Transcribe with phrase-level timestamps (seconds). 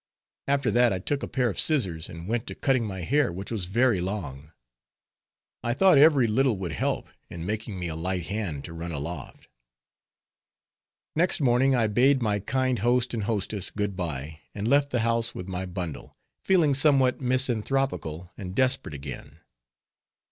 [0.47, 3.51] After that, I took a pair of scissors and went to cutting my hair, which
[3.51, 4.51] was very long.
[5.61, 9.47] I thought every little would help, in making me a light hand to run aloft.
[11.15, 15.35] Next morning I bade my kind host and hostess good by, and left the house
[15.35, 19.37] with my bundle, feeling somewhat misanthropical and desperate again.